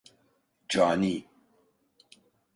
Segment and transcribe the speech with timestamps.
[0.71, 1.13] Cani!